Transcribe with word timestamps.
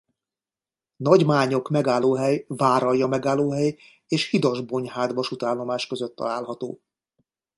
Nagymányok 0.97 1.69
megállóhely 1.69 2.45
Váralja 2.47 3.07
megállóhely 3.07 3.77
és 4.07 4.29
Hidas-Bonyhád 4.29 5.13
vasútállomás 5.13 5.87
között 5.87 6.15
található. 6.15 6.81